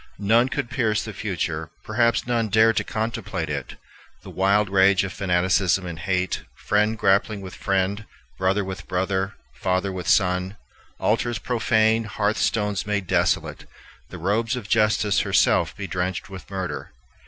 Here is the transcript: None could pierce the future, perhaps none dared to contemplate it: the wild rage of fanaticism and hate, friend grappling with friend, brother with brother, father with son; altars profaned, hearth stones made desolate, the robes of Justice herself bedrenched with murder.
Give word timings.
None 0.17 0.49
could 0.49 0.71
pierce 0.71 1.05
the 1.05 1.13
future, 1.13 1.69
perhaps 1.83 2.25
none 2.25 2.49
dared 2.49 2.75
to 2.77 2.83
contemplate 2.83 3.51
it: 3.51 3.75
the 4.23 4.31
wild 4.31 4.67
rage 4.67 5.03
of 5.03 5.13
fanaticism 5.13 5.85
and 5.85 5.99
hate, 5.99 6.41
friend 6.65 6.97
grappling 6.97 7.39
with 7.39 7.53
friend, 7.53 8.07
brother 8.39 8.65
with 8.65 8.87
brother, 8.87 9.35
father 9.57 9.91
with 9.91 10.07
son; 10.07 10.57
altars 10.99 11.37
profaned, 11.37 12.07
hearth 12.17 12.37
stones 12.37 12.87
made 12.87 13.05
desolate, 13.05 13.67
the 14.09 14.17
robes 14.17 14.55
of 14.55 14.67
Justice 14.67 15.19
herself 15.19 15.77
bedrenched 15.77 16.31
with 16.31 16.49
murder. 16.49 16.93